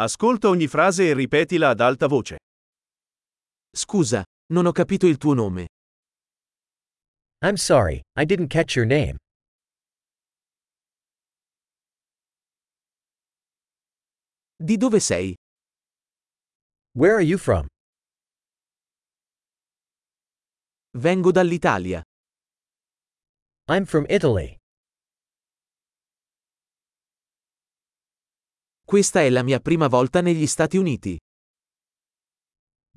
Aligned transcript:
Ascolta 0.00 0.48
ogni 0.48 0.68
frase 0.68 1.08
e 1.08 1.12
ripetila 1.12 1.70
ad 1.70 1.80
alta 1.80 2.06
voce. 2.06 2.36
Scusa, 3.74 4.22
non 4.52 4.66
ho 4.66 4.70
capito 4.70 5.08
il 5.08 5.18
tuo 5.18 5.34
nome. 5.34 5.66
I'm 7.44 7.56
sorry, 7.56 8.00
I 8.16 8.24
didn't 8.24 8.48
catch 8.48 8.76
your 8.76 8.86
name. 8.86 9.16
Di 14.56 14.76
dove 14.76 15.00
sei? 15.00 15.34
Where 16.92 17.14
are 17.14 17.24
you 17.24 17.36
from? 17.36 17.66
Vengo 20.96 21.32
dall'Italia. 21.32 22.02
I'm 23.66 23.84
from 23.84 24.06
Italy. 24.08 24.57
Questa 28.88 29.20
è 29.20 29.28
la 29.28 29.42
mia 29.42 29.60
prima 29.60 29.86
volta 29.86 30.22
negli 30.22 30.46
Stati 30.46 30.78
Uniti. 30.78 31.18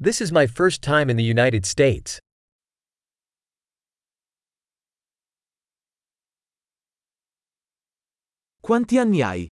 This 0.02 0.22
is 0.22 0.32
my 0.32 0.48
first 0.48 0.82
time 0.82 1.12
in 1.12 1.18
the 1.18 1.22
United 1.22 1.66
States. 1.66 2.18
Quanti 8.62 8.98
anni 8.98 9.22
hai? 9.22 9.50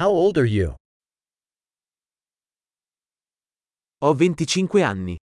How 0.00 0.10
old 0.10 0.36
are 0.36 0.48
you? 0.48 0.74
Ho 4.00 4.14
25 4.16 4.82
anni. 4.82 5.16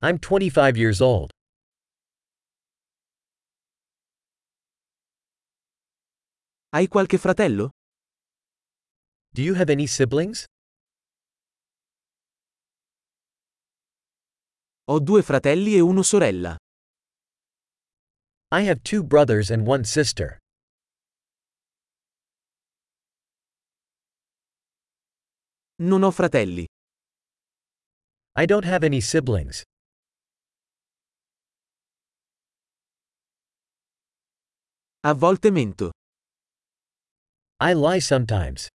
I'm 0.00 0.18
25 0.18 0.78
years 0.78 1.00
old. 1.02 1.28
Hai 6.70 6.88
qualche 6.88 7.18
fratello? 7.18 7.72
Do 9.38 9.44
you 9.44 9.54
have 9.54 9.70
any 9.70 9.86
siblings? 9.86 10.46
Ho 14.88 14.98
due 14.98 15.22
fratelli 15.22 15.76
e 15.76 15.80
una 15.80 16.02
sorella. 16.02 16.56
I 18.50 18.62
have 18.62 18.82
two 18.82 19.04
brothers 19.04 19.52
and 19.52 19.64
one 19.64 19.84
sister. 19.84 20.40
Non 25.82 26.02
ho 26.02 26.10
fratelli. 26.10 26.66
I 28.34 28.44
don't 28.44 28.64
have 28.64 28.82
any 28.82 29.00
siblings. 29.00 29.62
A 35.04 35.14
volte 35.14 35.52
mento. 35.52 35.92
I 37.60 37.74
lie 37.74 38.00
sometimes. 38.00 38.68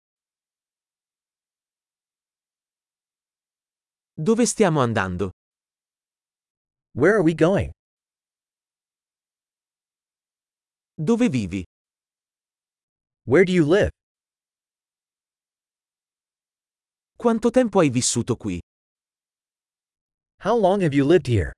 Dove 4.22 4.44
stiamo 4.44 4.82
andando? 4.82 5.30
Where 6.92 7.14
are 7.14 7.22
we 7.22 7.32
going? 7.34 7.70
Dove 10.94 11.30
vivi? 11.30 11.64
Where 13.24 13.44
do 13.46 13.52
you 13.52 13.64
live? 13.64 13.88
Quanto 17.16 17.48
tempo 17.50 17.80
hai 17.80 17.88
vissuto 17.88 18.36
qui? 18.36 18.60
How 20.42 20.55
long 20.55 20.82
have 20.82 20.94
you 20.94 21.06
lived 21.06 21.27
here? 21.27 21.52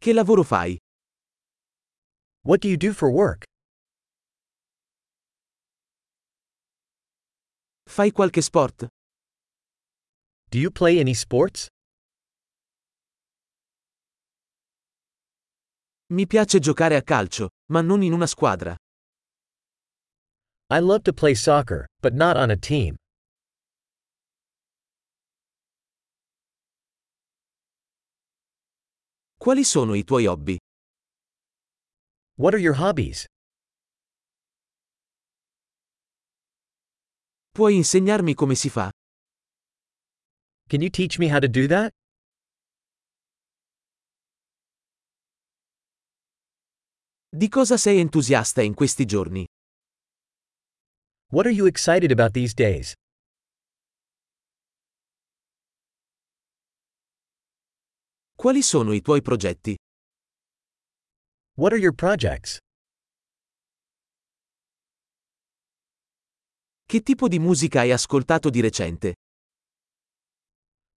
Che 0.00 0.12
lavoro 0.12 0.42
fai? 0.42 0.76
What 2.42 2.60
do 2.60 2.66
you 2.68 2.76
do 2.76 2.92
for 2.92 3.08
work? 3.08 3.44
Fai 7.96 8.12
qualche 8.12 8.42
sport? 8.42 8.88
Do 10.50 10.58
you 10.58 10.70
play 10.70 10.98
any 10.98 11.14
sports? 11.14 11.66
Mi 16.12 16.26
piace 16.26 16.58
giocare 16.58 16.96
a 16.96 17.02
calcio, 17.02 17.48
ma 17.70 17.80
non 17.80 18.02
in 18.02 18.12
una 18.12 18.26
squadra. 18.26 18.76
I 20.68 20.78
love 20.80 21.04
to 21.04 21.14
play 21.14 21.34
soccer, 21.34 21.86
but 22.02 22.12
not 22.12 22.36
on 22.36 22.50
a 22.50 22.56
team. 22.58 22.96
Quali 29.38 29.64
sono 29.64 29.94
i 29.94 30.04
tuoi 30.04 30.26
hobby? 30.26 30.58
What 32.34 32.52
are 32.52 32.60
your 32.60 32.74
hobbies? 32.74 33.24
Puoi 37.56 37.74
insegnarmi 37.74 38.34
come 38.34 38.54
si 38.54 38.68
fa? 38.68 38.90
Can 40.68 40.82
you 40.82 40.90
teach 40.90 41.18
me 41.18 41.30
how 41.30 41.38
to 41.38 41.48
do 41.48 41.66
that? 41.68 41.90
Di 47.30 47.48
cosa 47.48 47.78
sei 47.78 47.98
entusiasta 47.98 48.60
in 48.60 48.74
questi 48.74 49.06
giorni? 49.06 49.46
What 51.30 51.46
are 51.46 51.54
you 51.54 51.64
excited 51.64 52.10
about 52.10 52.32
these 52.32 52.52
days? 52.52 52.92
Quali 58.36 58.60
sono 58.60 58.92
i 58.92 59.00
tuoi 59.00 59.22
progetti? 59.22 59.74
What 61.54 61.72
are 61.72 61.80
your 61.80 61.94
projects? 61.94 62.58
Che 66.88 67.00
tipo 67.00 67.26
di 67.26 67.40
musica 67.40 67.80
hai 67.80 67.90
ascoltato 67.90 68.48
di 68.48 68.60
recente? 68.60 69.14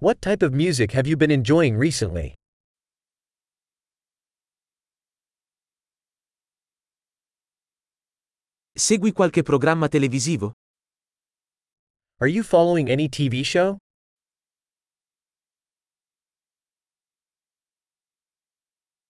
What 0.02 0.18
type 0.18 0.44
of 0.44 0.52
music 0.52 0.92
have 0.92 1.08
you 1.08 1.16
been 1.16 1.30
enjoying 1.30 1.78
recently? 1.78 2.34
Segui 8.76 9.12
qualche 9.12 9.42
programma 9.42 9.88
televisivo? 9.88 10.52
Are 12.20 12.30
you 12.30 12.44
following 12.44 12.90
any 12.90 13.08
TV 13.08 13.42
show? 13.42 13.78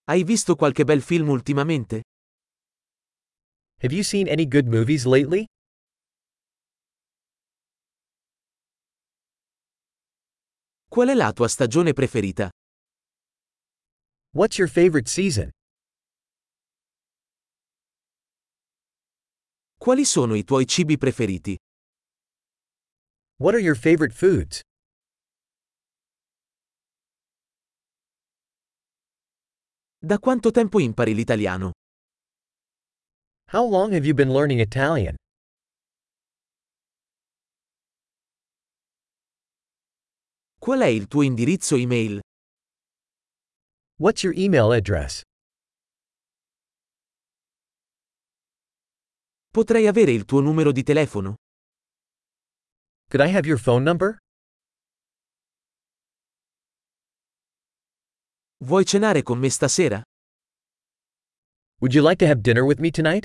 Hai 0.05 0.23
visto 0.23 0.55
qualche 0.55 0.85
bel 0.85 1.03
film 1.03 1.31
ultimamente? 1.31 2.03
Have 3.83 3.93
you 3.93 4.05
seen 4.05 4.29
any 4.29 4.47
good 4.47 4.69
movies 4.69 5.05
lately? 5.05 5.45
Qual 10.91 11.09
è 11.09 11.15
la 11.15 11.33
tua 11.33 11.49
stagione 11.49 11.93
preferita? 11.93 12.49
What's 14.33 14.57
your 14.57 14.71
favorite 14.71 15.07
season? 15.07 15.51
Quali 19.77 20.05
sono 20.05 20.35
i 20.35 20.45
tuoi 20.45 20.67
cibi 20.67 20.97
preferiti? 20.97 21.57
What 23.37 23.55
are 23.55 23.63
your 23.63 23.77
favorite 23.77 24.15
foods? 24.15 24.61
Da 29.99 30.19
quanto 30.19 30.51
tempo 30.51 30.81
impari 30.81 31.15
l'italiano? 31.15 31.73
How 33.53 33.69
long 33.69 33.93
have 33.93 34.07
you 34.07 34.15
been 34.15 34.33
learning 34.33 34.61
Italian? 34.61 35.17
Qual 40.69 40.81
è 40.81 40.87
il 40.87 41.07
tuo 41.09 41.23
indirizzo 41.23 41.77
email? 41.77 42.21
What's 43.97 44.23
your 44.23 44.35
email 44.37 44.71
address? 44.73 45.23
Potrei 49.49 49.87
avere 49.87 50.13
il 50.13 50.27
tuo 50.27 50.43
numero 50.43 50.71
di 50.71 50.83
telefono? 50.83 51.37
Could 53.09 53.27
I 53.27 53.35
have 53.35 53.49
your 53.49 53.59
phone 53.59 53.83
number? 53.83 54.19
Vuoi 58.63 58.85
cenare 58.85 59.23
con 59.23 59.39
me 59.39 59.49
stasera? 59.49 60.03
Would 61.81 61.95
you 61.95 62.03
like 62.03 62.19
to 62.19 62.27
have 62.27 62.43
dinner 62.43 62.63
with 62.63 62.79
me 62.79 62.91
tonight? 62.91 63.25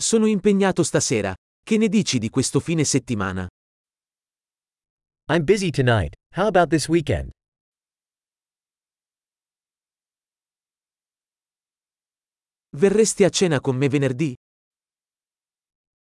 Sono 0.00 0.24
impegnato 0.24 0.82
stasera. 0.82 1.34
Che 1.62 1.76
ne 1.76 1.88
dici 1.88 2.18
di 2.18 2.28
questo 2.30 2.58
fine 2.60 2.84
settimana? 2.84 3.46
I'm 5.28 5.44
busy 5.44 5.70
tonight. 5.70 6.14
How 6.34 6.46
about 6.46 6.68
this 6.68 6.88
weekend? 6.88 7.30
Verresti 12.76 13.24
a 13.24 13.30
cena 13.30 13.60
con 13.60 13.76
me 13.76 13.88
venerdì? 13.88 14.34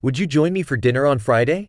Would 0.04 0.18
you 0.18 0.28
join 0.28 0.52
me 0.52 0.64
for 0.64 0.78
dinner 0.78 1.06
on 1.06 1.20
Friday? 1.20 1.66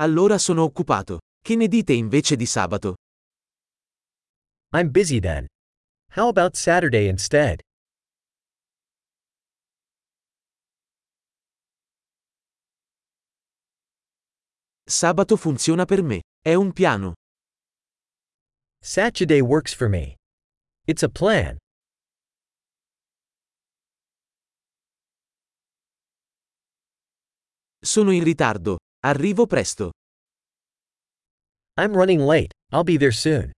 Allora 0.00 0.38
sono 0.38 0.62
occupato. 0.62 1.18
Che 1.40 1.56
ne 1.56 1.66
dite 1.68 1.92
invece 1.92 2.36
di 2.36 2.46
sabato? 2.46 2.94
I'm 4.72 4.90
busy 4.90 5.18
then. 5.20 5.46
How 6.14 6.28
about 6.28 6.56
Saturday 6.56 7.08
instead? 7.08 7.60
Sabato 14.90 15.36
funziona 15.36 15.84
per 15.84 16.02
me. 16.02 16.22
È 16.40 16.54
un 16.54 16.72
piano. 16.72 17.12
Saturday 18.80 19.40
works 19.40 19.74
for 19.74 19.86
me. 19.86 20.16
It's 20.86 21.02
a 21.02 21.10
plan. 21.10 21.58
Sono 27.84 28.12
in 28.12 28.24
ritardo. 28.24 28.78
Arrivo 29.04 29.46
presto. 29.46 29.90
I'm 31.76 31.92
running 31.92 32.20
late. 32.20 32.54
I'll 32.72 32.82
be 32.82 32.96
there 32.96 33.12
soon. 33.12 33.52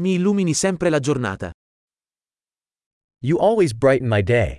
Mi 0.00 0.14
illumini 0.14 0.54
sempre 0.54 0.90
la 0.90 0.98
giornata. 0.98 1.52
You 3.22 3.38
always 3.38 3.72
brighten 3.72 4.08
my 4.08 4.22
day. 4.22 4.58